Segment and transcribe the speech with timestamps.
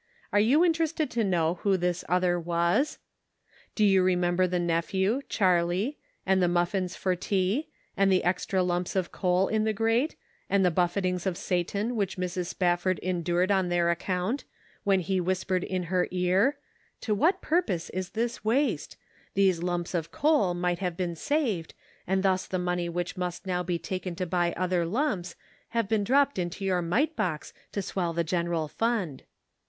[0.33, 2.99] Are you interested to 498" G ood Measure" 499 know who this other was?
[3.75, 8.95] Do you remember the nephew, Charlie, and the muffins for tea, and the extra lumps
[8.95, 10.15] of coal in the grate,
[10.49, 12.47] and the buffetings of Satan which Mrs.
[12.47, 14.43] Spafford endured on their account,
[14.83, 16.57] when he whispered in her ear:"
[17.01, 18.97] To what purpose is this waste?
[19.35, 21.75] These lumps of coal might have been saved,
[22.07, 25.35] and thus the money which must now be taken to buy other lumps
[25.77, 29.21] have been dropped into your mite box to swell the general fund."